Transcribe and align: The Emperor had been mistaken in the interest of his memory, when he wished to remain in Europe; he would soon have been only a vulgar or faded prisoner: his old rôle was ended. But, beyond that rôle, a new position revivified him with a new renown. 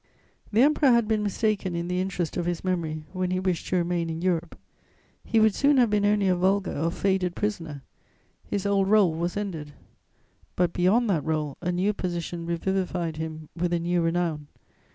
The 0.51 0.61
Emperor 0.63 0.89
had 0.89 1.07
been 1.07 1.21
mistaken 1.21 1.75
in 1.75 1.87
the 1.87 2.01
interest 2.01 2.35
of 2.35 2.47
his 2.47 2.63
memory, 2.63 3.03
when 3.13 3.29
he 3.29 3.39
wished 3.39 3.67
to 3.67 3.75
remain 3.75 4.09
in 4.09 4.19
Europe; 4.19 4.57
he 5.23 5.39
would 5.39 5.53
soon 5.53 5.77
have 5.77 5.91
been 5.91 6.05
only 6.07 6.27
a 6.27 6.35
vulgar 6.35 6.75
or 6.75 6.89
faded 6.89 7.35
prisoner: 7.35 7.83
his 8.43 8.65
old 8.65 8.87
rôle 8.87 9.15
was 9.15 9.37
ended. 9.37 9.73
But, 10.55 10.73
beyond 10.73 11.07
that 11.11 11.21
rôle, 11.23 11.53
a 11.61 11.71
new 11.71 11.93
position 11.93 12.47
revivified 12.47 13.17
him 13.17 13.49
with 13.55 13.73
a 13.73 13.79
new 13.79 14.01
renown. 14.01 14.47